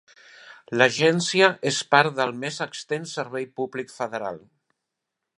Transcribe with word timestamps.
L'agència 0.81 1.49
és 1.71 1.81
part 1.95 2.15
del 2.19 2.33
més 2.45 2.57
extens 2.67 3.13
servei 3.19 3.45
públic 3.61 3.93
federal. 3.99 4.41